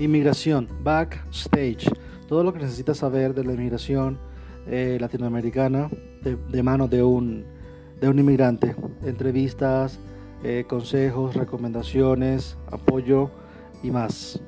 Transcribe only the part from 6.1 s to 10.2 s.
de, de mano de un, de un inmigrante. Entrevistas,